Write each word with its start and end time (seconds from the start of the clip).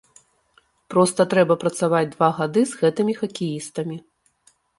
Проста 0.93 1.21
трэба 1.33 1.57
працаваць 1.63 2.09
два 2.15 2.29
гады 2.39 2.65
з 2.71 2.81
гэтымі 2.81 3.13
хакеістамі. 3.21 3.97